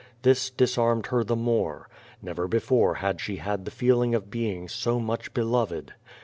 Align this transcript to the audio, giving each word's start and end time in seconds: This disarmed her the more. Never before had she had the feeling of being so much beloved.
This 0.23 0.49
disarmed 0.49 1.05
her 1.13 1.23
the 1.23 1.35
more. 1.35 1.87
Never 2.23 2.47
before 2.47 2.95
had 2.95 3.21
she 3.21 3.35
had 3.35 3.65
the 3.65 3.69
feeling 3.69 4.15
of 4.15 4.31
being 4.31 4.67
so 4.67 4.99
much 4.99 5.31
beloved. 5.35 5.93